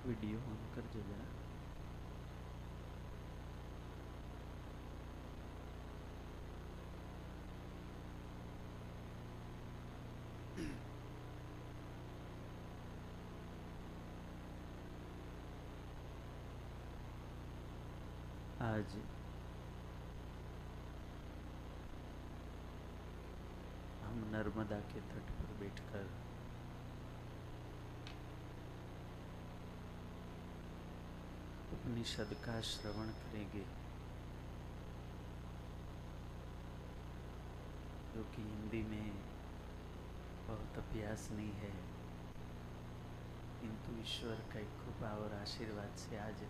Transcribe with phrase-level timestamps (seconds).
[0.07, 1.27] Video on कर दो जरा
[18.67, 18.95] आज
[24.05, 26.09] हम नर्मदा के तट पर बैठकर
[31.87, 33.65] उपनिषद का श्रवण करेंगे।
[38.15, 39.15] जो कि हिंदी में
[40.49, 41.71] बहुत अभ्यास नहीं है।
[43.61, 46.43] किंतु ईश्वर का एक कृपा और आशीर्वाद से आज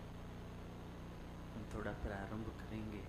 [1.53, 3.03] हम थोड़ा प्रारंभ करेंगे।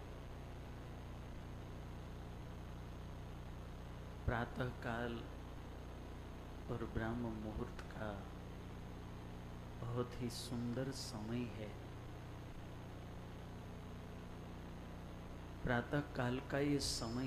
[4.26, 5.16] प्रातः काल
[6.70, 8.22] और ब्रह्म मुहूर्त का
[9.86, 11.88] बहुत ही सुंदर समय है।
[15.68, 17.26] प्रातः काल का ये समय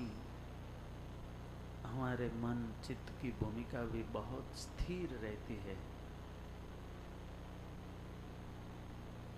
[1.86, 5.76] हमारे मन, चित्त की भूमिका भी बहुत स्थिर रहती है।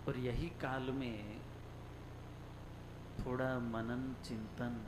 [0.07, 1.41] और यही काल में
[3.19, 4.79] थोड़ा मनन, चिंतन,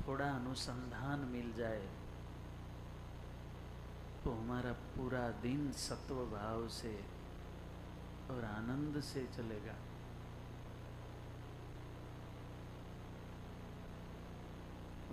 [0.00, 1.86] थोड़ा अनुसंधान मिल जाए
[4.24, 6.94] तो हमारा पूरा दिन सत्व भाव से
[8.30, 9.78] और आनंद से चलेगा।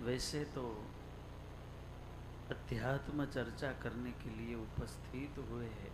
[0.00, 0.62] वैसे तो
[2.50, 5.92] अध्यात्म चर्चा करने के लिए उपस्थित हुए हैं।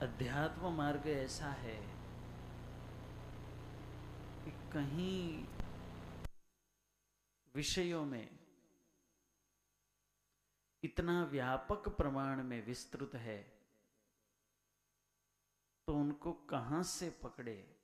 [0.00, 1.76] अध्यात्म मार्ग ऐसा है
[4.44, 5.44] कि कहीं
[7.54, 8.28] विषयों में
[10.82, 13.38] इतना व्यापक प्रमाण में विस्तृत है
[15.88, 17.79] तो उनको कहाँ से पकड़े?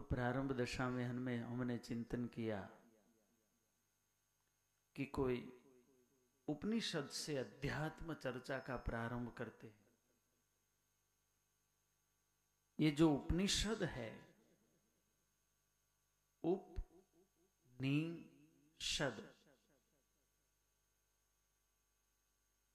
[0.00, 2.60] तो प्रारंभ दशा में हमें हमने चिंतन किया
[4.96, 5.36] कि कोई
[6.48, 9.74] उपनिषद से अध्यात्म चर्चा का प्रारंभ करते हैं।
[12.78, 14.10] ये जो उपनिषद है
[16.44, 16.82] उप
[17.80, 19.34] निषद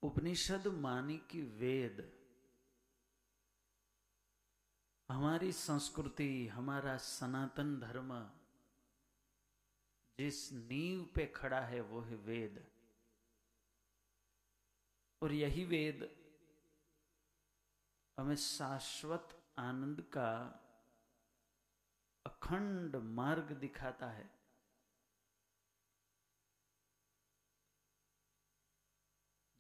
[0.04, 2.15] उपनिषद मानी की वेद।
[5.10, 8.32] हमारी संस्कृति, हमारा सनातन धर्म
[10.20, 12.72] जिस नींव पे खड़ा है, वो है वेद।
[15.22, 16.26] और यही वेद
[18.20, 20.62] हमें शाश्वत आनंद का
[22.26, 24.40] अखंड मार्ग दिखाता है।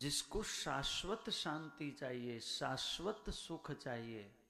[0.01, 4.44] जिसको शाश्वत शांति चाहिए, शाश्वत सुख चाहिए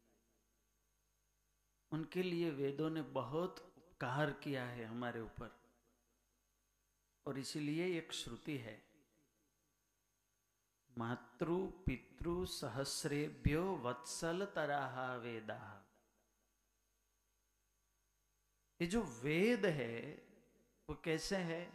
[1.95, 5.59] उनके लिए वेदों ने बहुत उपकार किया है हमारे ऊपर।
[7.27, 8.85] और इसीलिए एक श्रुति है,
[10.97, 15.85] मातृ पितृ सहस्रेभ्यो वत्सल तराहा वेदा।
[18.81, 19.99] ये जो वेद है,
[20.89, 21.73] वो कैसे है?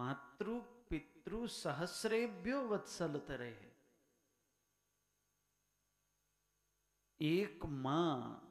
[0.00, 3.76] मातृ पितृ सहस्रेभ्यो वत्सल तरह है।
[7.20, 8.42] एक माँ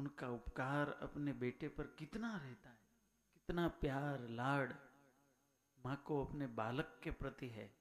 [0.00, 2.78] उनका उपकार अपने बेटे पर कितना रहता है?
[3.34, 4.74] कितना प्यार, लाड
[5.86, 7.74] माँ को अपने बालक के प्रति है?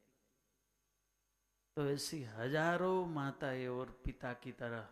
[1.76, 4.90] तो ऐसी हज़ारों माताएँ और पिता की तरह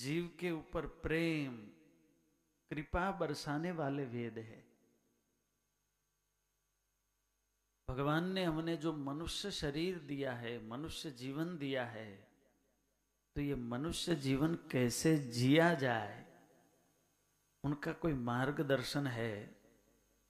[0.00, 1.66] जीव के ऊपर प्रेम,
[2.70, 4.66] कृपा बरसाने वाले वेद है।
[7.90, 12.23] भगवान ने हमने जो मनुष्य शरीर दिया है, मनुष्य जीवन दिया है
[13.36, 16.24] तो ये मनुष्य जीवन कैसे जिया जाए,
[17.64, 19.34] उनका कोई मार्गदर्शन है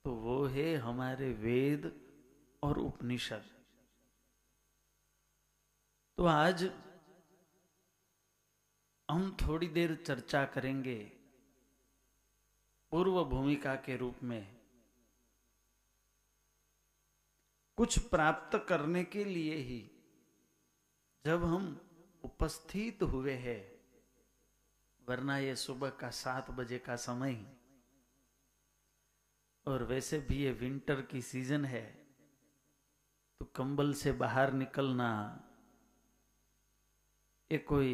[0.04, 1.90] तो वो है हमारे वेद
[2.62, 3.44] और उपनिषद।
[6.18, 6.64] तो आज
[9.08, 10.98] हम थोड़ी देर चर्चा करेंगे
[12.92, 14.46] पूर्व भूमिका के रूप में।
[17.78, 19.80] कुछ प्राप्त करने के लिए ही
[21.24, 21.74] जब हम
[22.24, 23.62] उपस्थित हुए हैं।
[25.08, 27.34] वरना ये सुबह का सात बजे का समय।
[29.66, 31.84] और वैसे भी ये विंटर की सीज़न है।
[33.40, 35.10] तो कंबल से बाहर निकलना
[37.50, 37.92] ये कोई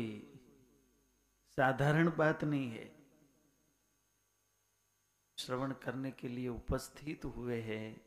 [1.58, 2.88] साधारण बात नहीं है।
[5.38, 8.00] श्रवण करने के लिए उपस्थित हुए हैं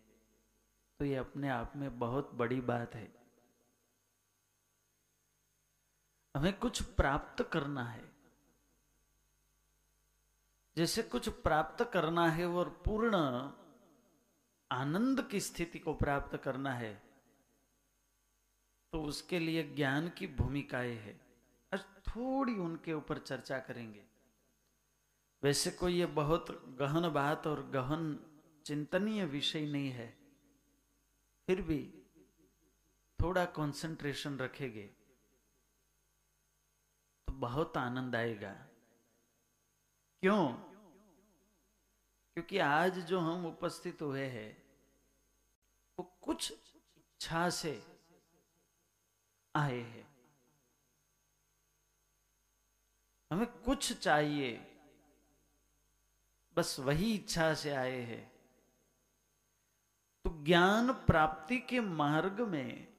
[1.00, 3.23] तो ये अपने आप में बहुत बड़ी बात है।
[6.36, 8.12] हमें कुछ प्राप्त करना है।
[10.78, 13.16] जैसे कुछ प्राप्त करना है और पूर्ण
[14.72, 16.94] आनंद की स्थिति को प्राप्त करना है
[18.94, 21.20] तो उसके लिए ज्ञान की भूमिकाएँ है।
[21.72, 24.04] आज थोड़ी उनके ऊपर चर्चा करेंगे।
[25.44, 28.20] वैसे कोई ये बहुत गहन बात और गहन
[28.66, 30.08] चिंतनीय विषय नहीं है,
[31.48, 31.80] फिर भी
[33.20, 34.90] थोड़ा कंसंट्रेशन रखेंगे।
[37.34, 38.54] बहुत आनंद आएगा।
[40.22, 40.48] क्यों?
[42.34, 44.64] क्योंकि आज जो हम उपस्थित हुए हैं,
[46.00, 46.52] वो कुछ
[46.98, 47.88] इच्छा से
[49.56, 50.16] आए हैं।
[53.32, 54.82] हमें कुछ चाहिए,
[56.56, 58.34] बस वही इच्छा से आए हैं।
[60.24, 62.94] तो ज्ञान प्राप्ति के मार्ग में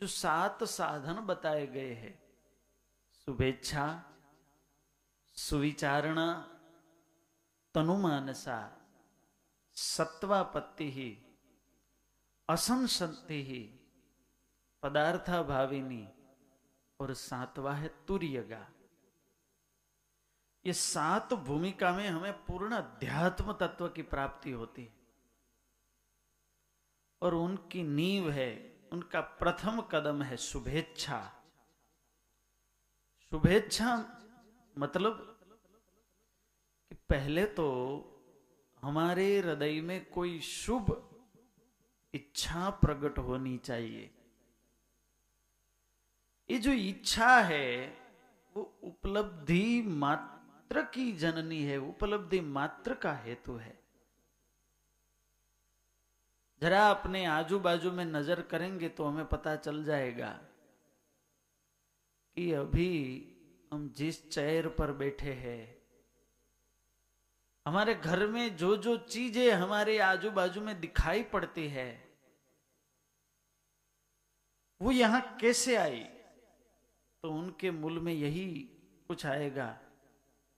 [0.00, 2.29] जो सात साधन बताए गए हैं
[3.28, 3.86] शुभेच्छा
[5.36, 6.26] सुविचारणा
[7.74, 8.58] तनुमानसा
[9.76, 11.10] सत्वापत्ति ही
[12.48, 13.42] असंसति
[14.82, 16.06] पदार्था भाविनी
[17.00, 18.66] और सातवा है तुर्यगा
[20.64, 24.98] ये सात भूमिका में हमें पूर्ण अध्यात्म तत्व की प्राप्ति होती है
[27.22, 28.52] और उनकी नींव है
[28.92, 31.20] उनका प्रथम कदम है शुभेच्छा
[33.32, 33.92] शुभेच्छा
[34.76, 35.18] मतलब
[36.90, 37.66] कि पहले तो
[38.82, 40.90] हमारे हृदय में कोई शुभ
[42.14, 44.10] इच्छा प्रकट होनी चाहिए।
[46.48, 47.86] ये जो इच्छा है,
[48.56, 53.78] वो उपलब्धि मात्र की जननी है, उपलब्धि मात्र का हेतु है।
[56.62, 60.38] जरा अपने आजू बाजू में नज़र करेंगे तो हमें पता चल जाएगा
[62.36, 63.26] कि अभी
[63.72, 65.82] हम जिस चेयर पर बैठे हैं,
[67.66, 72.18] हमारे घर में जो जो चीज़ें हमारे आजू बाजू में दिखाई पड़ती है,
[74.80, 76.00] वो यहाँ कैसे आई?
[77.22, 78.60] तो उनके मूल में यही
[79.08, 79.66] कुछ आएगा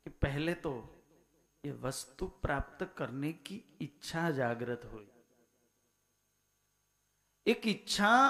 [0.07, 0.99] कि पहले तो
[1.65, 5.09] ये वस्तु प्राप्त करने की इच्छा जागृत हुई।
[7.47, 8.29] एक इच्छा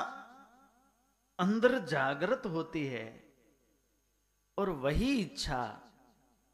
[1.38, 3.21] अंदर जागृत होती है।
[4.58, 5.88] और वही इच्छा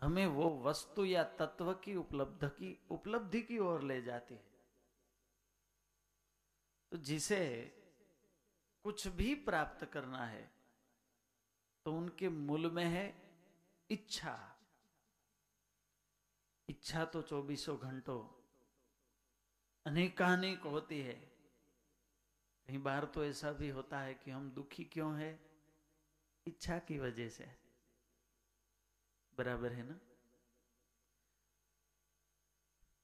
[0.01, 4.45] हमें वो वस्तु या तत्व की उपलब्ध की, उपलब्धि की ओर ले जाती है।
[6.93, 7.41] तो जिसे
[8.85, 10.51] कुछ भी प्राप्त करना है
[11.87, 13.07] तो उनके मूल में है
[13.91, 14.55] इच्छा।
[16.69, 18.21] इच्छा तो चौबीसों घंटों
[19.87, 21.15] अनेकानेक होती है।
[22.69, 25.39] कई बार तो ऐसा भी होता है कि हम दुखी क्यों है?
[26.47, 27.68] इच्छा की वजह से।
[29.39, 29.99] बराबर है ना?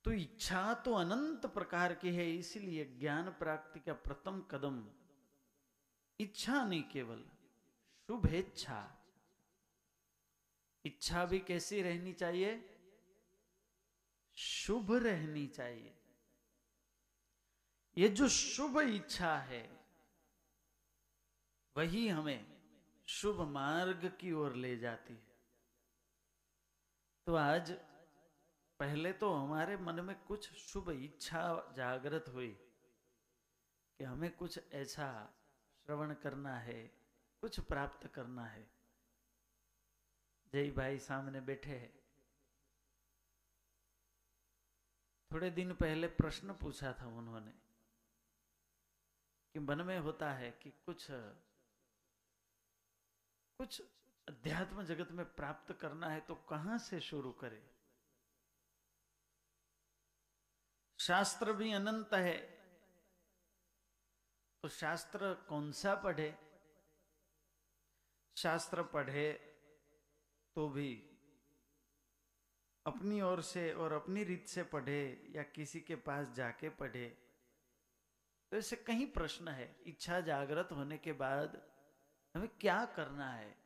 [0.04, 4.84] तो इच्छा तो अनंत प्रकार की है, इसलिए ज्ञान प्राप्ति का प्रथम कदम
[6.20, 7.24] इच्छा नहीं केवल,
[8.08, 8.80] शुभेच्छा।
[10.84, 12.70] इच्छा भी कैसी रहनी चाहिए?
[14.36, 15.94] शुभ रहनी चाहिए।
[17.98, 19.62] ये जो शुभ इच्छा है,
[21.76, 22.46] वही हमें
[23.08, 25.33] शुभ मार्ग की ओर ले जाती है।
[27.26, 27.70] तो आज
[28.80, 32.50] पहले तो हमारे मन में कुछ शुभ इच्छा जागृत हुई
[33.98, 35.06] कि हमें कुछ ऐसा
[35.86, 36.82] श्रवण करना है,
[37.40, 38.66] कुछ प्राप्त करना है।
[40.52, 41.92] जय भाई सामने बैठे हैं।
[45.30, 47.52] थोड़े दिन पहले प्रश्न पूछा था उन्होंने
[49.54, 51.06] कि मन में होता है कि कुछ
[53.60, 53.82] कुछ
[54.28, 57.70] अध्यात्म जगत में प्राप्त करना है तो कहाँ से शुरू करें?
[61.00, 62.36] शास्त्र भी अनंत है।
[64.62, 66.38] तो शास्त्र कौन सा पढ़े?
[68.36, 69.32] शास्त्र पढ़े
[70.56, 71.10] तो भी
[72.86, 77.08] अपनी ओर से और अपनी रीत से पढ़े या किसी के पास जाके पढ़े?
[78.50, 81.70] तो ऐसे कहीं प्रश्न है। इच्छा जागृत होने के बाद
[82.34, 83.64] हमें क्या करना है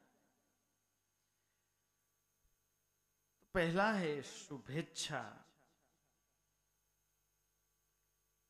[3.40, 5.44] तो पहला है शुभेच्छा।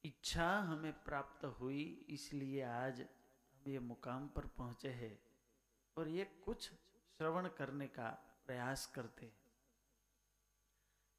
[0.04, 5.22] इच्छा हमें प्राप्त हुई, इसलिए आज हम ये मुकाम पर पहुँचे हैं
[5.96, 8.10] और ये कुछ श्रवण करने का
[8.46, 9.40] प्रयास करते हैं।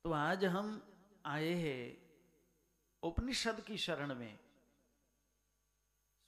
[0.03, 0.67] तो आज हम
[1.25, 2.09] आए हैं
[3.03, 4.39] उपनिषद की शरण में।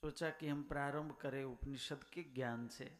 [0.03, 2.99] सोचा कि हम प्रारंभ करें उपनिषद के ज्ञान से।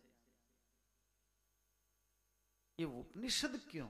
[2.79, 3.89] ये उपनिषद क्यों?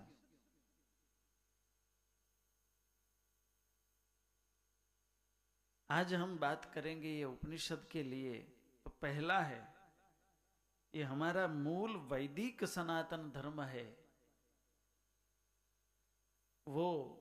[5.91, 8.39] आज हम बात करेंगे ये उपनिषद के लिए।
[8.85, 9.75] तो पहला है,
[10.95, 14.09] ये हमारा मूल वैदिक सनातन धर्म है।
[16.67, 17.17] वो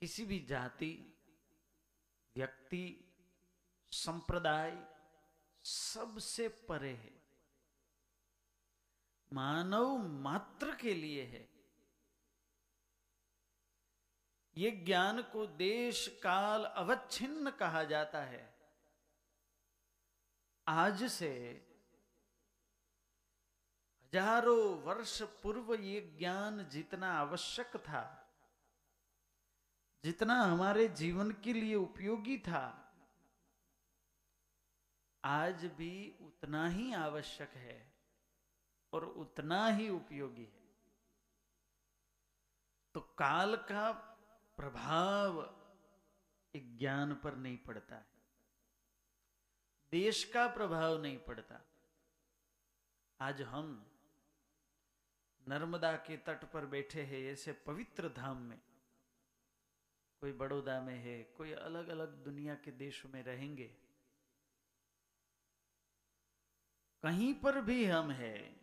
[0.00, 1.18] किसी भी जाति,
[2.36, 3.14] व्यक्ति,
[3.92, 4.86] संप्रदाय
[5.64, 7.22] सबसे परे है।
[9.32, 11.53] मानव मात्र के लिए है।
[14.56, 18.42] ये ज्ञान को देश, काल अवच्छिन्न कहा जाता है।
[20.66, 21.30] आज से
[24.12, 28.02] हज़ारों वर्ष पूर्व ये ज्ञान जितना आवश्यक था,
[30.04, 32.64] जितना हमारे जीवन के लिए उपयोगी था,
[35.24, 37.80] आज भी उतना ही आवश्यक है
[38.92, 40.62] और उतना ही उपयोगी है।
[42.94, 43.90] तो काल का
[44.56, 45.60] प्रभाव
[46.54, 48.06] एक ज्ञान पर नहीं पड़ता है।
[49.90, 51.60] देश का प्रभाव नहीं पड़ता।
[53.20, 53.90] आज हम
[55.48, 58.60] नर्मदा के तट पर बैठे हैं, ऐसे पवित्र धाम में।
[60.20, 63.76] कोई बड़ौदा में है, कोई अलग अलग दुनिया के देशों में रहेंगे।
[67.02, 68.60] कहीं पर भी हम हैं,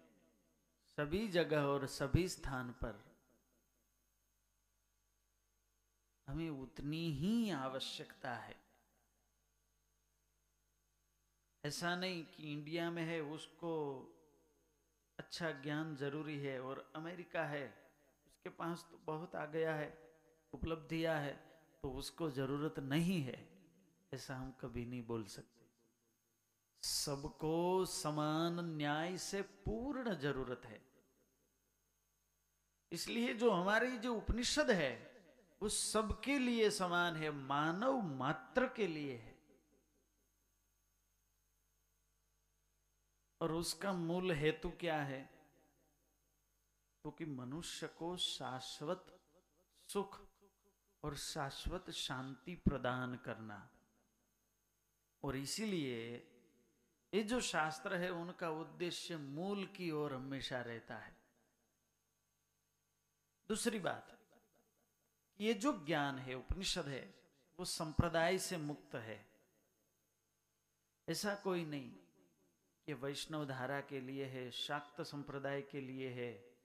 [0.88, 3.11] सभी जगह और सभी स्थान पर
[6.32, 8.56] हमें उतनी ही आवश्यकता है।
[11.64, 13.74] ऐसा नहीं कि इंडिया में है, उसको
[15.20, 17.66] अच्छा ज्ञान ज़रूरी है और अमेरिका है,
[18.28, 19.98] उसके पास तो बहुत आ गया है,
[20.54, 21.34] उपलब्धियाँ है
[21.84, 23.50] तो उसको ज़रूरत नहीं है,
[24.14, 25.60] ऐसा हम कभी नहीं बोल सकते।
[26.84, 30.82] सबको समान न्याय से पूर्ण ज़रूरत है।
[32.92, 35.11] इसलिए जो हमारी जो उपनिषद है
[35.62, 39.42] वो सबके लिए समान है, मानव मात्र के लिए है।
[43.42, 45.22] और उसका मूल हेतु क्या है?
[47.02, 49.20] क्योंकि तो मनुष्य को शाश्वत
[49.90, 50.22] सुख
[51.04, 53.70] और शाश्वत शांति प्रदान करना।
[55.24, 56.28] और इसीलिए
[57.14, 61.18] ये जो शास्त्र है, उनका उद्देश्य मूल की ओर हमेशा रहता है।
[63.50, 64.21] दूसरी बात
[65.42, 67.16] ये जो ज्ञान है, उपनिषद है,
[67.60, 69.26] वो संप्रदाय से मुक्त है।
[71.10, 71.92] ऐसा कोई नहीं
[72.86, 76.56] कि वैष्णव धारा के लिए है, शाक्त संप्रदाय के लिए है,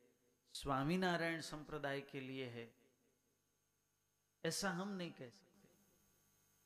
[0.52, 2.75] स्वामीनारायण संप्रदाय के लिए है।
[4.45, 5.68] ऐसा हम नहीं कह सकते।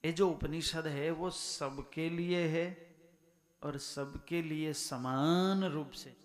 [0.09, 2.97] ये जो उपनिषद है, वो सबके लिए है
[3.63, 6.17] और सबके लिए समान रूप से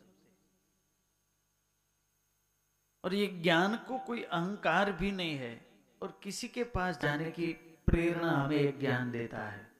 [3.03, 5.64] और ये ज्ञान को कोई अहंकार भी नहीं है।
[6.05, 7.47] और किसी के पास जाने की
[7.87, 9.71] प्रेरणा हमें एक ज्ञान देता है।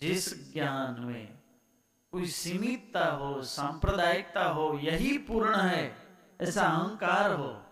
[0.00, 1.42] जिस ज्ञान में
[2.12, 5.96] कोई सीमितता हो सांप्रदायिकता हो यही पूर्ण है
[6.40, 7.62] ऐसा अहंकार हो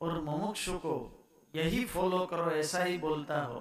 [0.00, 0.94] और मोमुक्षु को
[1.54, 3.60] यही फॉलो करो ऐसा ही बोलता हो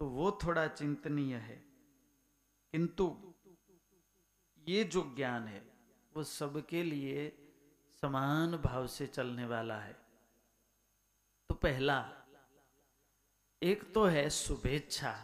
[0.00, 1.56] तो वो थोड़ा चिंतनीय है।
[2.72, 3.34] किंतु
[4.68, 5.66] ये जो ज्ञान है
[6.16, 7.28] वो सबके लिए
[8.00, 10.03] समान भाव से चलने वाला है।
[11.50, 11.98] तो पहला,
[13.62, 15.14] एक तो है शुभेच्छा।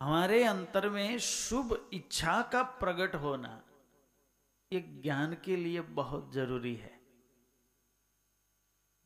[0.00, 3.62] हमारे अंतर में शुभ इच्छा का प्रकट होना,
[4.72, 6.98] ये ज्ञान के लिए बहुत ज़रूरी है।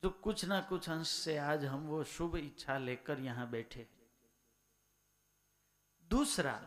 [0.03, 3.87] जो कुछ ना कुछ अंश से आज हम वो शुभ इच्छा लेकर यहाँ बैठे।
[6.11, 6.61] दूसरा,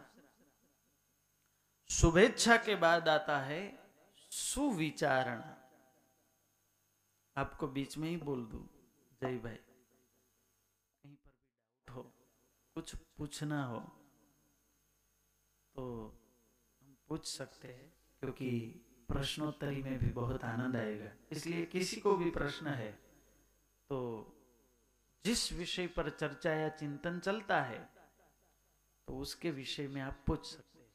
[1.89, 3.61] शुभेच्छा के बाद आता है
[4.31, 5.56] सुविचारण।
[7.38, 8.60] आपको बीच में ही बोल दू,
[9.22, 9.56] जय भाई।
[11.03, 11.48] कहीं पर भी
[11.88, 12.03] डाउट हो,
[12.75, 13.79] कुछ पूछना हो
[15.75, 15.84] तो
[16.82, 17.91] हम पूछ सकते हैं,
[18.23, 18.50] क्योंकि
[19.10, 22.91] प्रश्नोत्तरी में भी बहुत आनंद आएगा। इसलिए किसी को भी प्रश्न है
[23.89, 24.00] तो
[25.26, 27.80] जिस विषय पर चर्चा या चिंतन चलता है
[29.08, 30.86] तो उसके विषय में आप पूछ सकते हैं।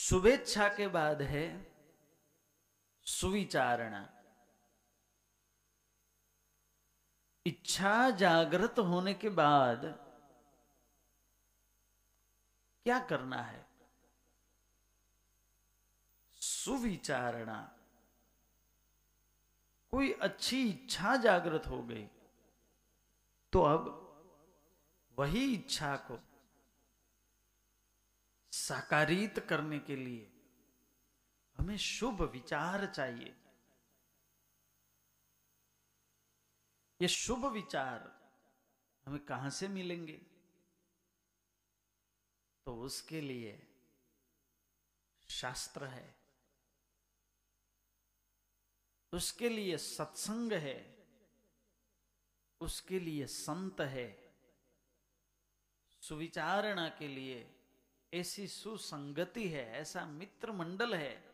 [0.00, 1.44] शुभेच्छा के बाद है
[3.06, 4.08] सुविचारणा।
[7.46, 9.84] इच्छा जागृत होने के बाद
[12.86, 13.66] क्या करना है?
[16.36, 17.60] सुविचारणा।
[19.90, 22.06] कोई अच्छी इच्छा जागृत हो गई
[23.52, 23.98] तो अब
[25.18, 26.18] वही इच्छा को
[28.52, 30.31] साकारित करने के लिए
[31.62, 33.36] हमें शुभ विचार चाहिए।
[37.00, 38.30] ये शुभ विचार
[39.06, 40.16] हमें कहाँ से मिलेंगे?
[42.66, 43.66] तो उसके लिए
[45.28, 46.16] शास्त्र है।
[49.12, 51.06] उसके लिए सत्संग है।
[52.60, 54.34] उसके लिए संत है।
[56.00, 57.60] सुविचारणा के लिए
[58.14, 61.31] ऐसी सुसंगति है, ऐसा मित्र मंडल है।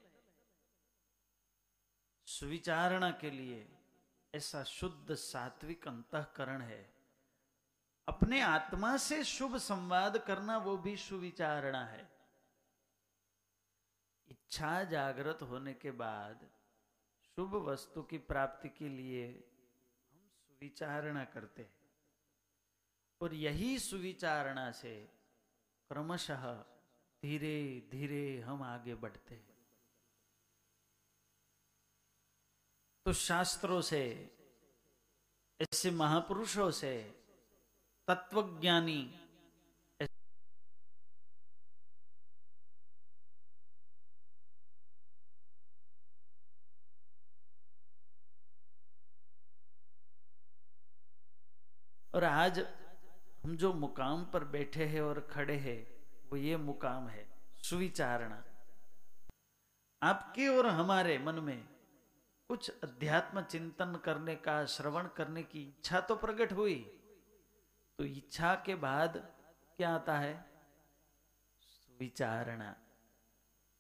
[2.29, 3.69] सुविचारणा के लिए
[4.35, 6.95] ऐसा शुद्ध सात्विक अंतकरण है।
[8.09, 12.11] अपने आत्मा से शुभ संवाद करना वो भी सुविचारणा है।
[14.29, 16.51] इच्छा जागृत होने के बाद
[17.37, 19.27] शुभ वस्तु की प्राप्ति के लिए
[20.13, 21.91] हम सुविचारणा करते हैं।
[23.21, 25.09] और यही सुविचारणा से
[25.89, 26.53] क्रमशः
[27.23, 29.48] धीरे धीरे हम आगे बढ़ते हैं।
[33.09, 34.31] तो शास्त्रों से,
[35.61, 37.15] ऐसे महापुरुषों से,
[38.09, 39.15] तत्वज्ञानी,
[52.15, 52.67] और आज
[53.45, 55.87] हम जो मुकाम पर बैठे हैं और खड़े हैं,
[56.31, 57.29] वो ये मुकाम है,
[57.63, 58.45] सुविचारणा।
[60.03, 61.78] आपके और हमारे मन में
[62.49, 66.79] कुछ अध्यात्म चिंतन करने का, श्रवण करने की इच्छा तो प्रकट हुई।
[67.99, 69.17] तो इच्छा के बाद
[69.77, 70.51] क्या आता है?
[71.61, 72.77] सुविचारणा।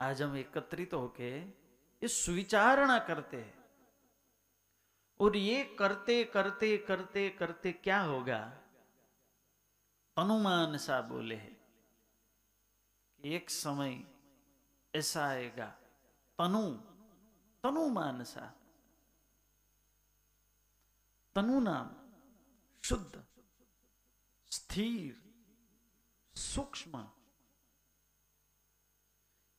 [0.00, 3.64] आज हम एकत्रित तो होके ये सुविचारणा करते हैं।
[5.20, 8.58] और ये करते करते करते करते क्या होगा?
[10.18, 11.56] अनुमान सा बोले है
[13.24, 14.04] एक समय
[14.94, 15.66] ऐसा आएगा।
[16.38, 16.76] तनु
[17.62, 18.54] तनुमान सा
[21.34, 21.90] तनु नाम
[22.84, 23.24] शुद्ध,
[24.50, 25.22] स्थिर,
[26.34, 27.10] सूक्ष्म।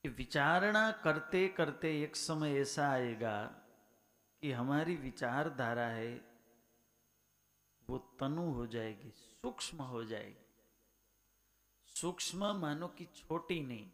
[0.05, 3.45] विचारणा करते करते एक समय ऐसा आएगा
[4.41, 6.15] कि हमारी विचारधारा है,
[7.89, 10.45] वो तनु हो जाएगी, सूक्ष्म हो जाएगी।
[11.85, 13.91] सूक्ष्म मानो कि छोटी नहीं।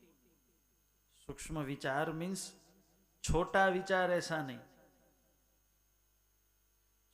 [1.27, 2.55] सूक्ष्म विचार मीन्स
[3.23, 4.59] छोटा विचार ऐसा नहीं।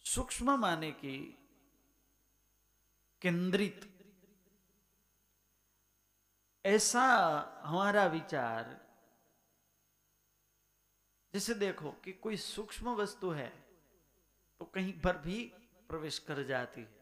[0.05, 1.17] सूक्ष्म माने कि
[3.21, 3.87] केंद्रित।
[6.65, 7.03] ऐसा
[7.63, 8.79] हमारा विचार,
[11.33, 13.49] जैसे देखो कि कोई सूक्ष्म वस्तु है
[14.59, 15.43] तो कहीं पर भी
[15.89, 16.99] प्रवेश कर जाती है।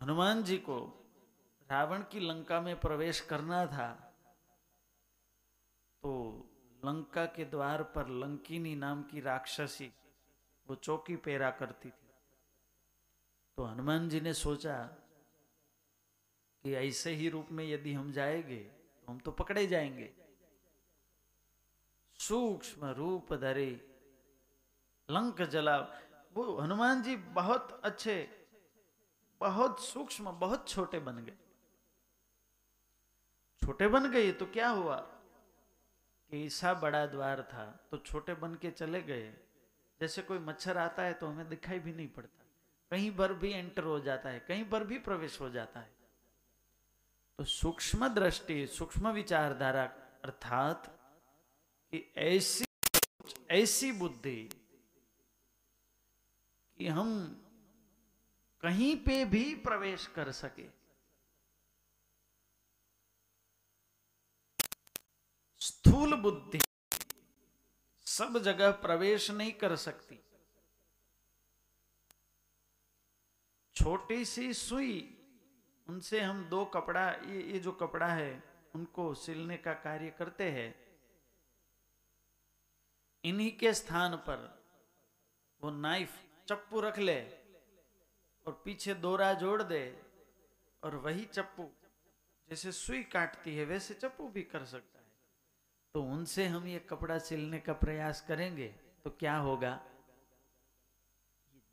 [0.00, 0.78] हनुमान जी को
[1.68, 3.92] रावण की लंका में प्रवेश करना था
[6.02, 6.10] तो
[6.84, 9.92] लंका के द्वार पर लंकिनी नाम की राक्षसी
[10.66, 12.10] वो चौकी पेरा करती थी।
[13.56, 14.82] तो हनुमान जी ने सोचा
[16.64, 20.12] कि ऐसे ही रूप में यदि हम जाएँगे तो हम तो पकड़े जाएँगे।
[22.18, 23.70] सूक्ष्म रूप धरे
[25.10, 25.78] लंक जला।
[26.34, 28.46] वो हनुमान जी बहुत अच्छे,
[29.40, 31.36] बहुत सूक्ष्म, बहुत छोटे बन गए।
[33.62, 35.13] छोटे बन गए तो क्या हुआ?
[36.30, 39.32] कि ऐसा बड़ा द्वार था तो छोटे बन के चले गए।
[40.00, 42.44] जैसे कोई मच्छर आता है तो हमें दिखाई भी नहीं पड़ता।
[42.90, 45.92] कहीं पर भी एंटर हो जाता है, कहीं पर भी प्रवेश हो जाता है।
[47.38, 49.84] तो सूक्ष्म दृष्टि, सूक्ष्म विचारधारा
[50.24, 50.86] अर्थात
[51.92, 52.64] कि ऐसी
[53.50, 54.48] ऐसी बुद्धि
[56.78, 57.10] कि हम
[58.62, 60.62] कहीं पे भी प्रवेश कर सके।
[65.64, 66.58] स्थूल बुद्धि।
[68.06, 70.20] सब जगह प्रवेश नहीं कर सकती।
[73.76, 75.18] छोटी सी सुई,
[75.88, 78.42] उनसे हम दो कपड़ा, ये ये जो कपड़ा है,
[78.74, 80.74] उनको सिलने का कार्य करते हैं।
[83.24, 84.64] इन्हीं के स्थान पर
[85.60, 86.16] वो नाइफ
[86.48, 87.20] चप्पू रख ले
[88.46, 90.02] और पीछे दोरा जोड़ दे
[90.82, 91.70] और वही चप्पू
[92.48, 94.93] जैसे सुई काटती है, वैसे चप्पू भी कर सकता
[95.94, 98.66] तो उनसे हम ये कपड़ा सिलने का प्रयास करेंगे
[99.04, 99.80] तो क्या होगा?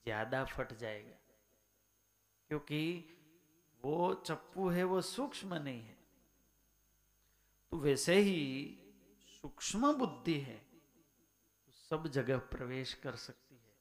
[0.06, 1.18] ज़्यादा फट जाएगा।
[2.50, 2.82] क्योंकि
[3.84, 5.98] वो चप्पू है, वो सूक्ष्म नहीं है।
[7.72, 8.78] तो वैसे ही
[9.42, 13.74] सूक्ष्म बुद्धि है तो सब जगह प्रवेश कर सकती है।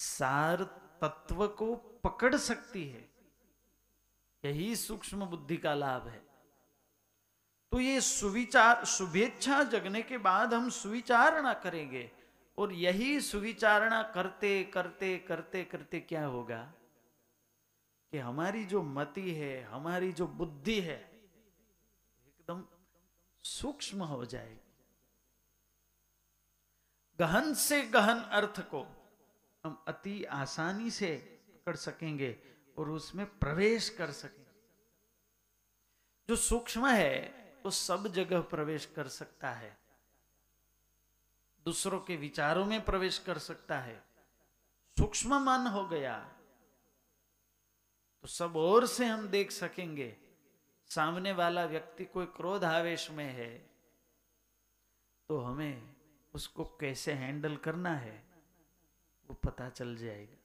[0.00, 0.62] सार
[1.02, 3.08] तत्व को पकड़ सकती है।
[4.44, 6.22] यही सूक्ष्म बुद्धि का लाभ है।
[7.72, 12.12] तो ये सुविचार शुभेच्छा जगने के बाद हम सुविचारणा करेंगे।
[12.58, 16.74] और यही सुविचारणा करते करते करते करते क्या होगा?
[18.10, 21.00] कि हमारी जो मति है, हमारी जो बुद्धि है,
[22.26, 22.64] एकदम
[23.44, 24.74] सूक्ष्म हो जाएगी।
[27.20, 29.10] गहन से गहन अर्थ को
[29.64, 31.16] हम अति आसानी से
[31.48, 32.38] पकड़ सकेंगे
[32.78, 34.40] और उसमें प्रवेश कर सकेंगे।
[36.28, 39.76] जो सूक्ष्म है वो सब जगह प्रवेश कर सकता है।
[41.66, 43.96] दूसरों के विचारों में प्रवेश कर सकता है।
[44.96, 46.18] सूक्ष्म मन हो गया
[48.24, 50.16] तो सब और से हम देख सकेंगे।
[50.90, 53.50] सामने वाला व्यक्ति कोई क्रोध आवेश में है
[55.28, 55.94] तो हमें
[56.34, 58.16] उसको कैसे हैंडल करना है,
[59.30, 60.36] वो पता चल जाएगा।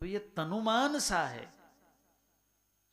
[0.00, 1.57] तो ये तनुमान सा है।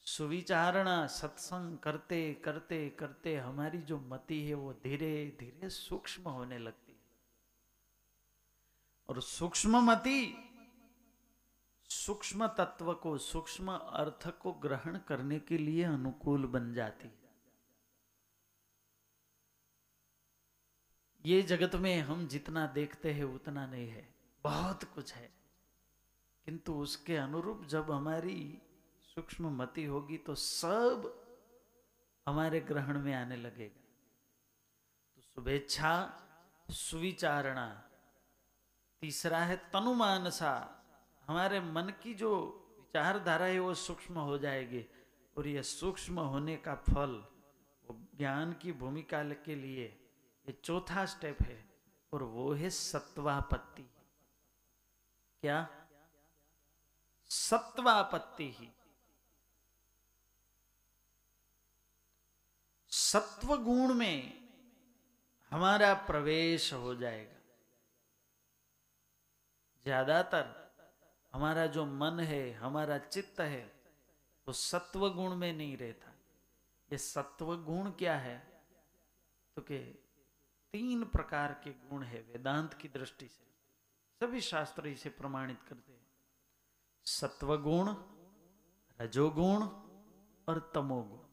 [0.05, 6.91] सुविचारणा सत्संग करते करते करते हमारी जो मति है वो धीरे धीरे सूक्ष्म होने लगती
[6.91, 6.99] है।
[9.09, 10.41] और सूक्ष्म मति
[11.89, 17.25] सूक्ष्म तत्व को, सूक्ष्म अर्थ को ग्रहण करने के लिए अनुकूल बन जाती है।
[21.25, 25.33] ये जगत में हम जितना देखते हैं उतना नहीं है, बहुत कुछ है।
[26.45, 28.61] किंतु उसके अनुरूप जब हमारी
[29.15, 31.25] सूक्ष्म मति होगी तो सब
[32.27, 33.83] हमारे ग्रहण में आने लगेगा।
[35.15, 36.21] तो शुभेच्छा,
[36.69, 37.89] सुविचारणा।
[39.01, 40.81] तीसरा है तनुमानसा।
[41.27, 42.35] हमारे मन की जो
[42.77, 44.85] विचारधारा है वो सूक्ष्म हो जाएगी
[45.37, 47.25] और यह सूक्ष्म होने का फल,
[47.85, 49.85] वो ज्ञान की भूमिका के लिए
[50.47, 51.69] ये चौथा स्टेप है
[52.13, 53.89] और वो है सत्वापत्ति।
[55.41, 55.87] क्या?
[57.25, 58.74] सत्वापत्ति ही।
[63.15, 64.49] सत्व गुण में
[65.51, 67.39] हमारा प्रवेश हो जाएगा।
[69.83, 70.73] ज़्यादातर
[71.33, 76.11] हमारा जो मन है, हमारा चित्त है, वो तो सत्व गुण में नहीं रहता।
[76.91, 78.63] ये सत्व गुण क्या है?
[79.55, 79.79] तो के
[80.73, 83.45] तीन प्रकार के गुण है, वेदांत की दृष्टि से।
[84.21, 86.07] सभी शास्त्र इसे प्रमाणित करते हैं।
[87.05, 87.95] सत्वगुण,
[89.01, 89.63] रजोगुण
[90.47, 91.24] और तमोगुण।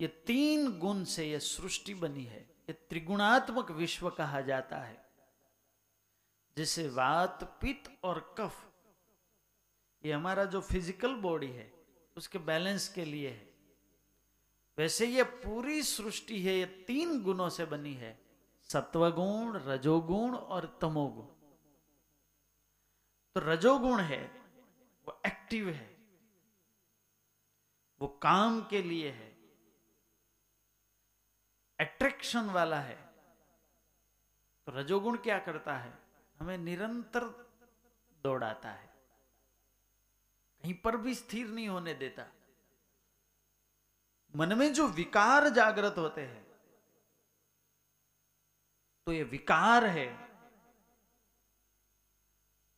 [0.00, 5.10] ये तीन गुण से यह सृष्टि बनी है। ये त्रिगुणात्मक विश्व कहा जाता है।
[6.56, 8.72] जैसे वात, पित्त और कफ।
[10.04, 11.72] ये हमारा जो फ़िज़िकल बॉडी है,
[12.16, 13.54] उसके बैलेंस के लिए है।
[14.78, 18.20] वैसे ये पूरी सृष्टि है, ये तीन गुणों से बनी है।
[18.62, 21.26] सत्वगुण, रजोगुण और तमोगुण।
[23.34, 24.24] तो रजोगुण है,
[25.06, 25.96] वो एक्टिव है।
[28.00, 29.29] वो काम के लिए है।
[31.80, 32.96] अट्रैक्शन वाला है।
[34.66, 35.98] तो रजोगुण क्या करता है?
[36.38, 37.24] हमें निरंतर
[38.24, 38.88] दौड़ाता है।
[40.64, 42.26] कहीं पर भी स्थिर नहीं होने देता।
[44.36, 46.50] मन में जो विकार जागृत होते हैं
[49.06, 50.30] तो ये विकार है।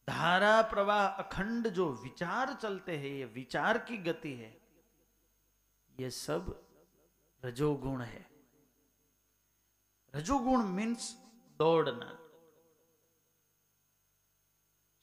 [0.08, 4.60] धारा, प्रवाह, अखंड जो विचार चलते हैं, ये विचार की गति है।
[6.00, 6.68] ये सब
[7.44, 8.31] रजोगुण है।
[10.14, 11.22] रजोगुण मीन्स
[11.58, 12.18] दौड़ना।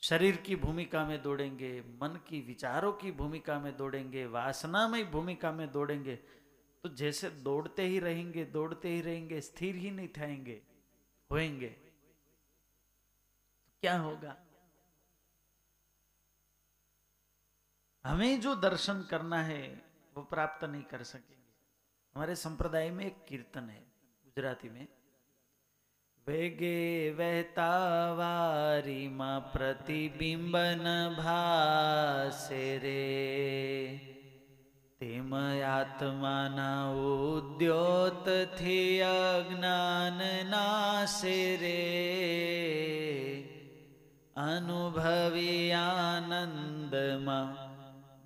[0.02, 5.52] शरीर की भूमिका में दौड़ेंगे, मन की, विचारों की भूमिका में दौड़ेंगे वासना में भूमिका
[5.52, 6.15] में दौड़ेंगे।
[6.84, 10.62] तो जैसे दौड़ते ही रहेंगे, दौड़ते ही रहेंगे, स्थिर ही नहीं थाएँगे,
[11.32, 11.69] होएँगे।
[13.82, 14.45] क्या होगा?
[18.06, 21.54] हमें जो दर्शन करना है, वो प्राप्त नहीं कर सकेंगे।
[22.15, 23.91] हमारे संप्रदाय में एक कीर्तन है,
[24.26, 24.98] गुजराती में।
[26.27, 33.99] વેગે વહેતા વારીમાં પ્રતિબિંબન ભાસે રે.
[34.99, 41.84] તેમ આત્માના ઉદ્યોતથી અજ્ઞાન નાશે રે.
[44.36, 47.69] અનુભવી આનંદમાં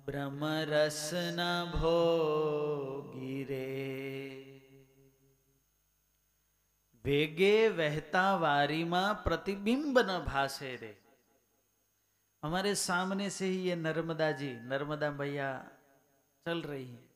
[0.06, 4.03] બ્રહ્મરસના ભોગી રે.
[7.05, 10.93] વેગે વહેતા વારીમાં प्रतिबिंब न भासे रे
[12.43, 15.47] हमारे सामने से ही ये नर्मदा जी नर्मदा भैया
[16.45, 17.07] चल रही है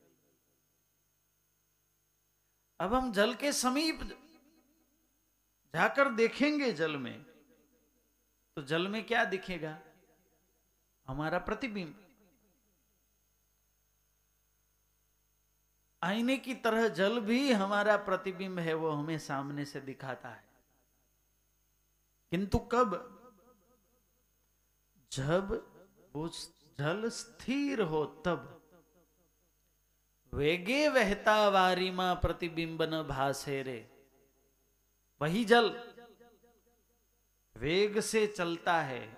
[2.80, 4.02] अब हम जल के समीप
[5.74, 7.16] जाकर देखेंगे जल में
[8.56, 9.76] तो जल में क्या दिखेगा
[11.06, 11.94] हमारा प्रतिबिंब
[16.03, 20.49] आईने की तरह जल भी हमारा प्रतिबिंब है, वो हमें सामने से दिखाता है।
[22.31, 23.15] किंतु कब?
[25.11, 25.67] जब
[26.15, 26.27] वो
[26.79, 28.55] जल स्थिर हो, तब।
[30.33, 34.07] वेगे वहता वारी माँ प्रतिबिंब न भासे रे।
[35.21, 35.93] वही जल
[37.57, 39.17] वेग से चलता है,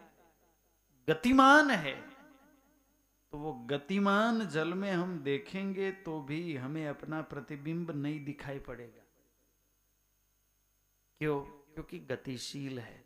[1.09, 2.10] गतिमान है।
[3.31, 9.03] तो वो गतिमान जल में हम देखेंगे तो भी हमें अपना प्रतिबिंब नहीं दिखाई पड़ेगा।
[11.17, 11.41] क्यों?
[11.41, 13.05] क्योंकि गतिशील है।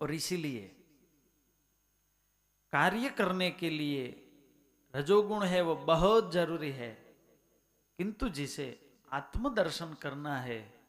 [0.00, 0.68] और इसीलिए
[2.72, 4.20] कार्य करने के लिए
[4.94, 6.94] रजोगुण है, वो बहुत ज़रूरी है।
[7.98, 10.80] किंतु जिसे आत्मदर्शन करना है,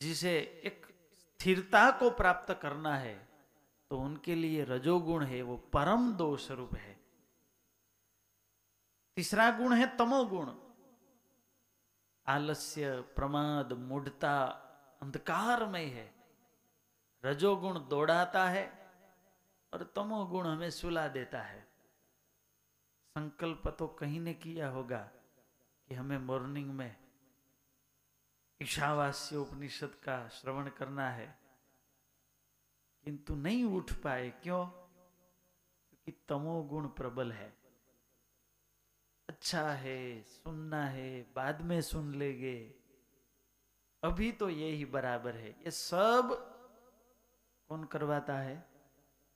[0.00, 3.33] जिसे एक स्थिरता को प्राप्त करना है
[3.90, 7.00] तो उनके लिए रजोगुण है, वो परम दोष रूप है।
[9.16, 10.54] तीसरा गुण है तमोगुण।
[12.26, 14.44] आलस्य, प्रमाद, मूढ़ता
[15.02, 16.14] अंधकारमय है।
[17.24, 18.90] रजोगुण दौड़ाता है
[19.72, 21.60] और तमोगुण हमें सुला देता है।
[23.18, 25.10] संकल्प तो कहीं ने किया होगा
[25.88, 26.96] कि हमें मॉर्निंग में
[28.62, 31.43] ईशावास्य उपनिषद का श्रवण करना है।
[33.04, 34.66] किंतु नहीं उठ पाए, क्यों?
[34.66, 37.56] क्योंकि तमोगुण प्रबल है।
[39.28, 42.74] अच्छा है, सुनना है, बाद में सुन लेंगे।
[44.02, 46.50] अभी तो ये ही बराबर है। ये सब
[47.68, 48.66] कौन करवाता है?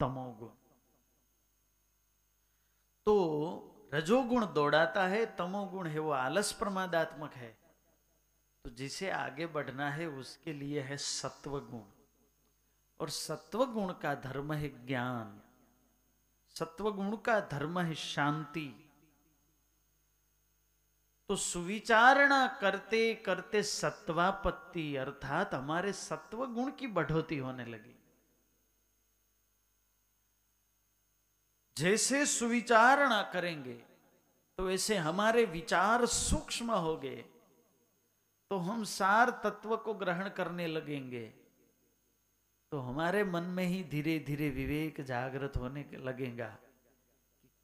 [0.01, 0.49] तमोगुण
[3.07, 3.15] तो
[3.95, 7.59] रजोगुण दौड़ाता है तमोगुण है, वो आलस प्रमादात्मक है।
[8.65, 11.83] तो जिसे आगे बढ़ना है, उसके लिए है सत्व गुण
[13.01, 15.41] और सत्व गुण का धर्म है ज्ञान।
[16.57, 18.85] सत्व गुण का धर्म है शांति।
[21.29, 27.95] तो सुविचारणा करते करते सत्वापत्ति अर्थात हमारे सत्व गुण की बढ़ोती होने लगी।
[31.77, 33.75] जैसे सुविचारणा करेंगे
[34.59, 37.25] तो ऐसे हमारे विचार सूक्ष्म हो गए
[38.51, 41.38] तो हम सार तत्व को ग्रहण करने लगेंगे।
[42.73, 46.57] तो हमारे मन में ही धीरे धीरे विवेक जागृत होने लगेगा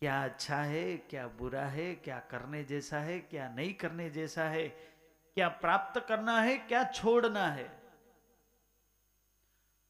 [0.01, 4.69] क्या अच्छा है, क्या बुरा है, क्या करने जैसा है, क्या नहीं करने जैसा है,
[5.35, 7.65] क्या प्राप्त करना है, क्या छोड़ना है।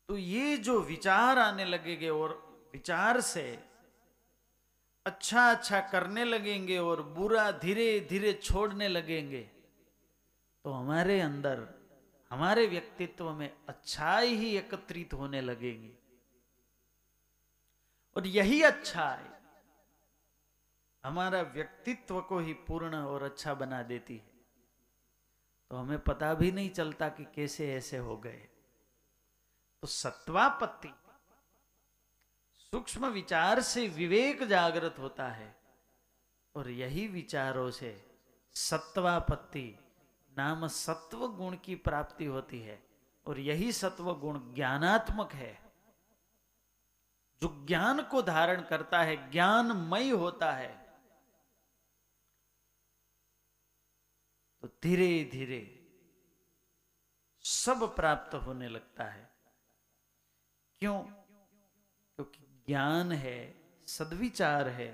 [0.08, 2.30] तो ये जो विचार आने लगेंगे और
[2.72, 3.58] विचार से
[5.06, 9.40] अच्छा अच्छा करने लगेंगे और बुरा धीरे धीरे छोड़ने लगेंगे
[10.64, 11.66] तो हमारे अंदर
[12.34, 15.92] हमारे व्यक्तित्व में अच्छाई ही एकत्रित होने लगेंगी।
[18.16, 19.40] और यही अच्छा है
[21.04, 24.30] हमारा व्यक्तित्व को ही पूर्ण और अच्छा बना देती है।
[25.70, 28.48] तो हमें पता भी नहीं चलता कि कैसे ऐसे हो गए।
[29.80, 30.94] तो सत्वापत्ति,
[32.58, 35.56] सूक्ष्म विचार से विवेक जागृत होता है।
[36.56, 38.06] और यही विचारों से
[38.54, 39.83] सत्वापत्ति
[40.38, 42.86] नाम सत्व गुण की प्राप्ति होती है
[43.26, 45.72] और यही सत्व गुण ज्ञानात्मक है।
[47.40, 50.84] जो ज्ञान को धारण करता है, ज्ञानमय होता है
[54.60, 55.80] तो धीरे धीरे
[57.40, 59.32] सब प्राप्त होने लगता है।
[60.78, 61.02] क्यों?
[61.02, 64.92] क्योंकि ज्ञान है, सदविचार है।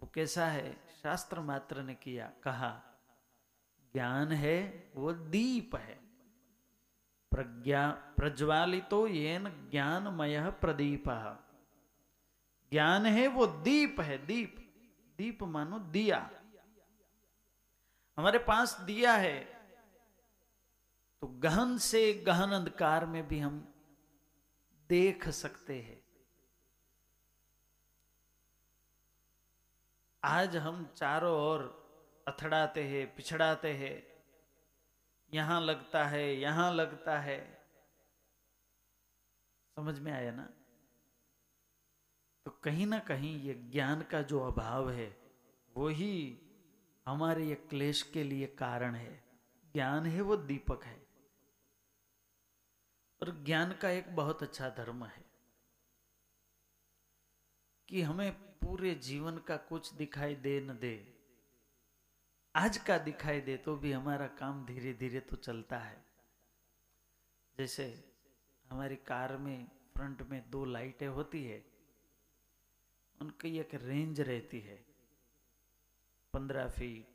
[0.00, 0.94] वो कैसा है?
[1.02, 2.87] शास्त्र मात्र ने किया, कहा
[3.98, 5.94] ज्ञान है, वो दीप है।
[7.30, 11.08] प्रज्ञा, प्रज्वालितो येन ज्ञानमय प्रदीप।
[12.70, 14.64] ज्ञान है, वो दीप है, दीप।
[15.18, 16.30] दीप मानो दिया।
[18.18, 19.44] हमारे पास दिया है
[21.20, 23.74] तो गहन से गहन अंधकार में भी हम
[24.88, 26.04] देख सकते हैं।
[30.24, 31.87] आज हम चारों ओर
[32.28, 34.24] अथड़ाते हैं, पिछड़ाते हैं।
[35.34, 37.66] यहाँ लगता है, यहाँ लगता है।
[39.76, 40.48] समझ में आया ना?
[42.44, 45.30] तो कहीं ना कहीं ये ज्ञान का जो अभाव है,
[45.76, 46.40] वो ही
[47.06, 49.24] हमारे ये क्लेश के लिए कारण है।
[49.72, 51.06] ज्ञान है, वो दीपक है।
[53.22, 55.24] और ज्ञान का एक बहुत अच्छा धर्म है।
[57.88, 61.17] कि हमें पूरे जीवन का कुछ दिखाई दे न दे
[62.54, 65.96] आज का दिखाई दे तो भी हमारा काम धीरे धीरे तो चलता है।
[67.56, 67.84] जैसे
[68.66, 71.62] हमारी कार में फ्रंट में दो लाइटें होती है,
[73.18, 74.76] उनकी एक रेंज रहती है।
[76.34, 77.14] पंद्रह फीट,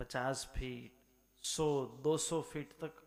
[0.00, 0.98] पचास फीट,
[1.44, 3.02] सौ, दो सौ फीट तक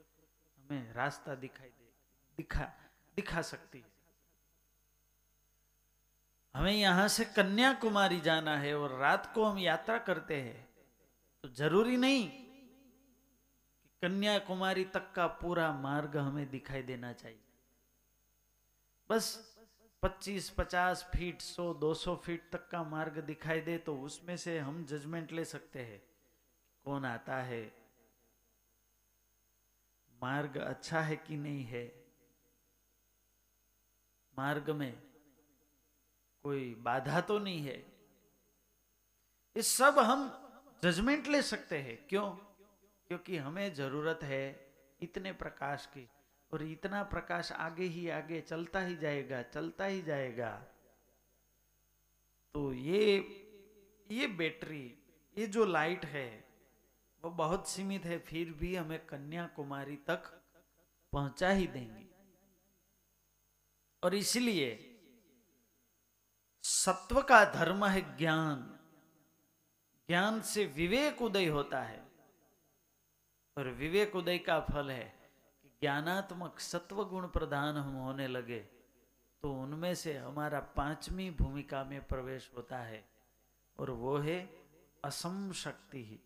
[0.58, 1.92] हमें रास्ता दिखाई दे,
[2.38, 2.72] दिखा
[3.18, 3.90] दिखा सकती है।
[6.56, 10.71] हमें यहाँ से कन्याकुमारी जाना है और रात को हम यात्रा करते हैं।
[11.44, 17.40] तो ज़रूरी नहीं कि कन्याकुमारी तक का पूरा मार्ग हमें दिखाई देना चाहिए।
[19.10, 19.48] बस
[20.04, 24.86] 25, 50 फीट 100, 200 फीट तक का मार्ग दिखाई दे तो उसमें से हम
[24.86, 26.02] जजमेंट ले सकते हैं
[26.86, 27.64] कौन आता है।
[30.22, 31.86] मार्ग अच्छा है कि नहीं है?
[34.38, 34.94] मार्ग में
[36.46, 37.78] कोई बाधा तो नहीं है?
[39.56, 40.41] ये सब हम
[40.84, 42.32] जजमेंट ले सकते हैं। क्यों?
[43.08, 46.10] क्योंकि हमें ज़रूरत है इतने प्रकाश की,
[46.54, 50.52] और इतना प्रकाश आगे ही आगे चलता ही जाएगा, चलता ही जाएगा।
[52.54, 53.38] तो ये
[54.12, 54.98] ये बैटरी,
[55.38, 56.48] ये जो लाइट है,
[57.24, 60.42] वो बहुत सीमित है, फिर भी हमें कन्याकुमारी तक
[61.12, 62.08] पहुँचा ही देंगे।
[64.04, 65.00] और इसलिए
[66.64, 68.78] सत्व का धर्म है ज्ञान।
[70.12, 72.12] ज्ञान से विवेक उदय होता है।
[73.58, 75.04] और विवेक उदय का फल है
[75.64, 78.60] कि ज्ञानात्मक सत्व गुण प्रधान हम होने लगे
[79.44, 83.04] तो उनमें से हमारा पांचवी भूमिका में प्रवेश होता है,
[83.80, 84.50] और वो है
[85.04, 86.20] असम शक्ति ही।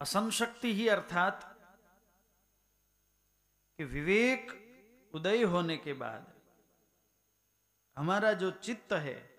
[0.00, 1.44] असम शक्ति ही अर्थात
[3.78, 6.32] कि विवेक उदय होने के बाद
[7.96, 9.31] हमारा जो चित्त है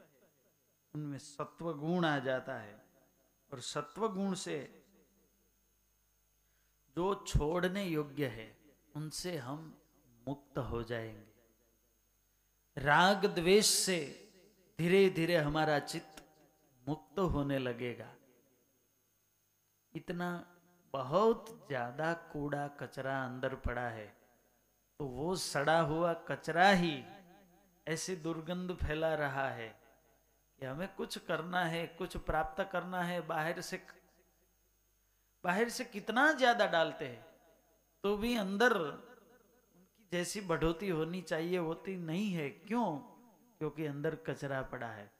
[0.95, 2.83] उनमें सत्व गुण आ जाता है
[3.51, 4.83] और सत्व गुण से
[6.97, 8.57] जो छोड़ने योग्य है,
[8.95, 9.81] उनसे हम
[10.27, 11.31] मुक्त हो जाएँगे।
[12.77, 13.99] राग द्वेष से
[14.79, 16.23] धीरे धीरे हमारा चित्त
[16.87, 18.13] मुक्त होने लगेगा।
[19.93, 20.45] इतना
[20.93, 24.15] बहुत ज़्यादा कूड़ा कचरा अंदर पड़ा है
[24.99, 27.03] तो वो सड़ा हुआ कचरा ही
[27.87, 29.82] ऐसी दुर्गंध फैला रहा है
[30.59, 33.81] कि हमें कुछ करना है, कुछ प्राप्त करना है, बाहर से
[35.43, 37.25] बाहर से कितना ज़्यादा डालते हैं
[38.03, 42.97] तो भी अंदर उनकी जैसी बढ़ोती होनी चाहिए, होती नहीं है। क्यों?
[43.59, 45.11] क्योंकि अंदर कचरा पड़ा है।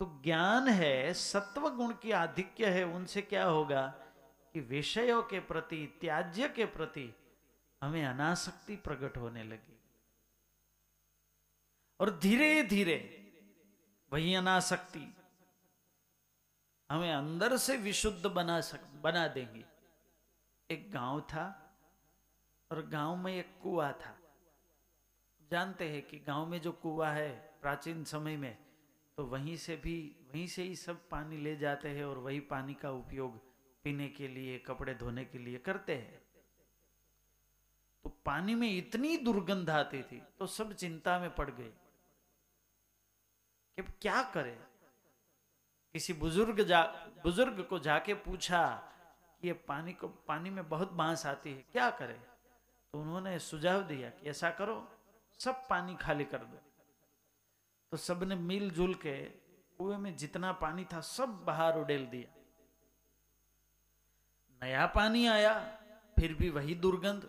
[0.00, 3.86] तो ज्ञान है, सत्व गुण की आधिक्य है, उनसे क्या होगा
[4.54, 7.14] कि विषयों के प्रति, त्याज्य के प्रति
[7.82, 9.78] हमें अनासक्ति प्रकट होने लगी
[12.00, 13.17] और धीरे धीरे
[14.12, 15.06] वही अनासक्ति
[16.90, 19.64] हमें अंदर से विशुद्ध बना सक, बना देंगी।
[20.70, 21.46] एक गाँव था
[22.70, 24.14] और गाँव में एक कुआ था।
[25.50, 27.30] जानते हैं कि गाँव में जो कुआ है
[27.62, 28.56] प्राचीन समय में
[29.18, 32.74] तो वहीं से भी, वहीं से ही सब पानी ले जाते हैं और वही पानी
[32.74, 33.36] का उपयोग
[33.84, 36.20] पीने के लिए, कपड़े धोने के लिए करते हैं।
[38.04, 41.72] तो पानी में इतनी दुर्गंध आती थी तो सब चिंता में पड़ गए।
[43.82, 44.60] कि क्या करे?
[45.92, 46.82] किसी बुज़ुर्ग जा,
[47.22, 48.82] बुज़ुर्ग को जाके पूछा
[49.40, 52.20] कि ये पानी को, पानी में बहुत बाँस आती है, क्या करे?
[52.92, 54.88] तो उन्होंने सुझाव दिया कि ऐसा करो,
[55.38, 56.58] सब पानी खाली कर दो।
[57.90, 59.24] तो सबने मिलजुल के
[59.78, 62.34] कुएँ में जितना पानी था, सब बाहर उड़ेल दिया।
[64.62, 65.80] नया पानी आया,
[66.18, 67.22] फिर भी वही दुर्गंध।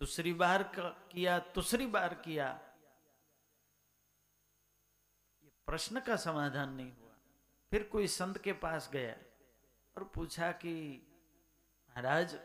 [0.00, 2.60] दूसरी बार किया, दूसरी बार किया
[5.44, 7.12] ये प्रश्न का समाधान नहीं हुआ।
[7.70, 9.16] फिर कोई संत के पास गया
[9.96, 11.06] और पूछा कि,
[11.90, 12.38] महाराज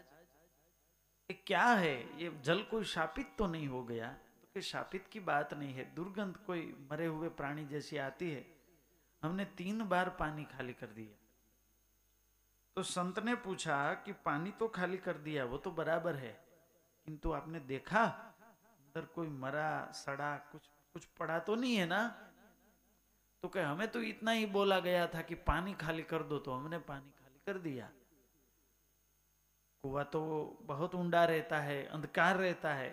[1.31, 2.23] क्या है?
[2.23, 4.11] ये जल कोई शापित तो नहीं हो गया?
[4.11, 8.55] तो कि शापित की बात नहीं है। दुर्गंध कोई मरे हुए प्राणी जैसी आती है।
[9.23, 11.27] हमने तीन बार पानी खाली कर दिया।
[12.75, 16.45] तो संत ने पूछा कि, पानी तो खाली कर दिया, वो तो बराबर है।
[17.05, 18.03] किंतु आपने देखा?
[18.05, 20.61] अंदर कोई मरा, सड़ा, कुछ
[20.93, 22.30] कुछ पड़ा तो नहीं है ना?
[23.43, 26.51] तो कह, हमें तो इतना ही बोला गया था कि पानी खाली कर दो तो
[26.51, 27.89] हमने पानी खाली कर दिया।
[29.83, 30.21] कुआ तो
[30.63, 32.89] बहुत ऊंडा रहता है, अंधकार रहता है।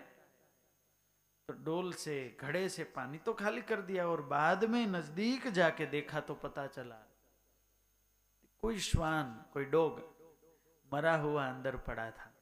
[1.49, 5.87] तो डोल से, घड़े से पानी तो खाली कर दिया और बाद में नज़दीक जाके
[5.87, 6.99] देखा तो पता चला,
[8.63, 10.03] कोई श्वान, कोई डोग
[10.93, 12.33] मरा हुआ अंदर पड़ा था।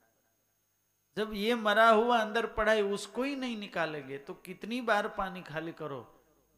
[1.17, 5.43] जब ये मरा हुआ अंदर पड़ा है, उसको ही नहीं निकालेंगे तो कितनी बार पानी
[5.43, 6.01] खाली करो?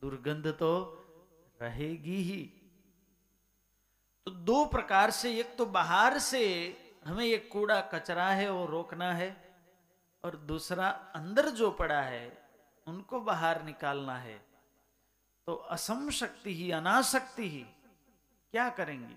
[0.03, 0.70] दुर्गंध तो
[1.62, 2.42] रहेगी ही।
[4.26, 6.42] तो दो प्रकार से, एक तो बाहर से
[7.04, 9.59] हमें ये कूड़ा कचरा है, वो रोकना है,
[10.24, 12.48] और दूसरा अंदर जो पड़ा है,
[12.86, 14.42] उनको बाहर निकालना है।
[15.46, 17.66] तो असम शक्ति ही, अनाशक्ति ही,
[18.52, 19.16] क्या करेंगी?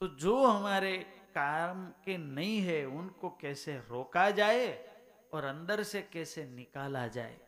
[0.00, 0.98] तो जो हमारे
[1.34, 4.90] काम के नहीं है, उनको कैसे रोका जाए
[5.32, 7.40] और अंदर से कैसे निकाला जाए?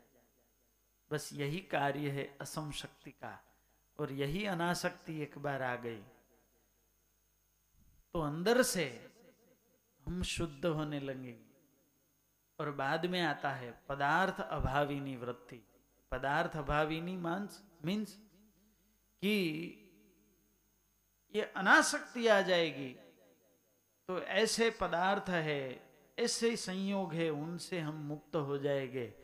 [1.12, 3.44] बस यही कार्य है असम शक्ति का।
[4.00, 6.02] और यही अनाशक्ति एक बार आ गई।
[8.12, 9.10] तो अंदर से
[10.06, 11.46] हम शुद्ध होने लगेंगे।
[12.60, 15.66] और बाद में आता है पदार्थ अभाविनी वृत्ति।
[16.10, 18.16] पदार्थ अभाविनी मांस मीन्स
[19.20, 19.68] कि
[21.34, 22.94] ये अनासक्ति आ जाएगी।
[24.08, 29.21] तो ऐसे पदार्थ है, ऐसे संयोग है, उनसे हम मुक्त हो जाएँगे।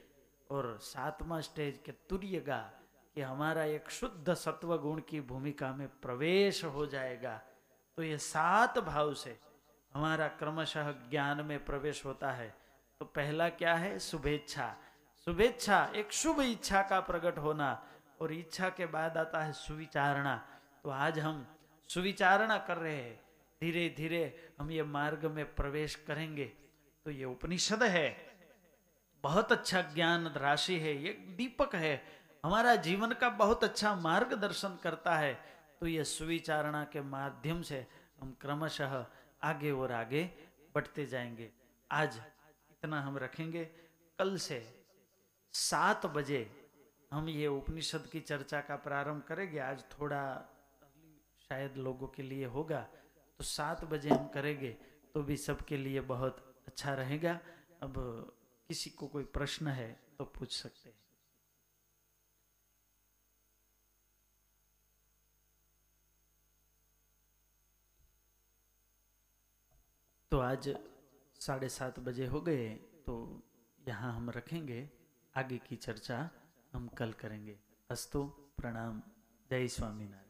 [0.51, 2.72] और सातवां स्टेज के तुर्यगा
[3.14, 7.42] कि हमारा एक शुद्ध सत्व गुण की भूमिका में प्रवेश हो जाएगा।
[7.96, 9.40] तो ये सात भाव से
[9.94, 12.57] हमारा क्रमशः ज्ञान में प्रवेश होता है।
[12.99, 13.99] तो पहला क्या है?
[13.99, 14.76] शुभेच्छा।
[15.24, 17.86] शुभेच्छा, एक शुभ इच्छा का प्रकट होना
[18.20, 20.49] और इच्छा के बाद आता है सुविचारणा।
[20.82, 21.57] तो आज हम
[21.88, 23.20] सुविचारणा कर रहे हैं।
[23.61, 26.44] धीरे धीरे हम ये मार्ग में प्रवेश करेंगे।
[27.05, 28.28] तो ये उपनिषद है।
[29.24, 32.02] बहुत अच्छा ज्ञान राशि है, ये दीपक है।
[32.44, 35.34] हमारा जीवन का बहुत अच्छा मार्गदर्शन करता है।
[35.80, 37.86] तो ये सुविचारणा के माध्यम से
[38.20, 39.04] हम क्रमशः
[39.42, 40.22] आगे और आगे
[40.74, 41.50] बढ़ते जाएँगे।
[41.90, 42.20] आज
[42.70, 43.64] इतना हम रखेंगे।
[44.18, 44.58] कल से
[45.54, 46.40] सात बजे
[47.12, 50.22] हम ये उपनिषद की चर्चा का प्रारंभ करेंगे। आज थोड़ा
[51.50, 52.80] शायद लोगों के लिए होगा
[53.40, 54.70] तो सात बजे हम करेंगे
[55.14, 57.38] तो भी सबके लिए बहुत अच्छा रहेगा।
[57.82, 57.94] अब
[58.68, 60.96] किसी को कोई प्रश्न है तो पूछ सकते हैं।
[70.32, 70.68] तो आज
[71.40, 72.68] साढ़े सात बजे हो गए
[73.06, 73.16] तो
[73.88, 74.88] यहाँ हम रखेंगे।
[75.34, 76.30] आगे की चर्चा
[76.72, 77.58] हम कल करेंगे।
[77.90, 78.24] अस्तु,
[78.58, 79.02] प्रणाम।
[79.50, 80.28] जय स्वामीनारायण।